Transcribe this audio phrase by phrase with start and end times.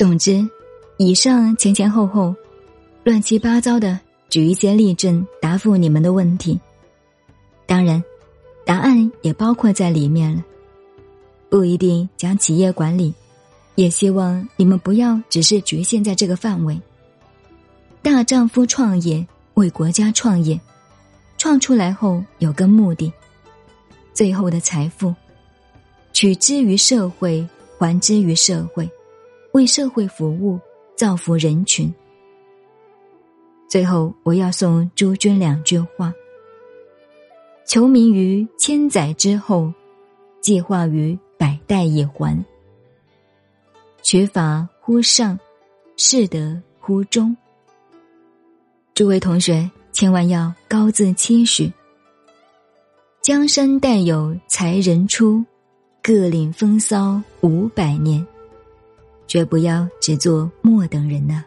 [0.00, 0.48] 总之，
[0.96, 2.34] 以上前前后后，
[3.04, 4.00] 乱七八糟的
[4.30, 6.58] 举一些例证答复你们的问题。
[7.66, 8.02] 当然，
[8.64, 10.42] 答案也包括在里面了，
[11.50, 13.12] 不一定讲企业管理，
[13.74, 16.80] 也希望你们不要只是局限在这个范围。
[18.00, 19.22] 大丈夫创业，
[19.52, 20.58] 为国家创业，
[21.36, 23.12] 创出来后有个目的，
[24.14, 25.14] 最后的财富，
[26.14, 27.46] 取之于社会，
[27.78, 28.90] 还之于社会。
[29.52, 30.58] 为社会服务，
[30.96, 31.92] 造福人群。
[33.68, 36.12] 最后，我要送诸君两句话：
[37.66, 39.72] 求名于千载之后，
[40.40, 42.44] 计划于百代以还。
[44.02, 45.38] 取法乎上，
[45.96, 47.36] 适得乎中。
[48.94, 51.72] 诸位同学，千万要高自期许。
[53.22, 55.44] 江山代有才人出，
[56.02, 58.26] 各领风骚五百年。
[59.30, 61.44] 绝不要只做末等人呢。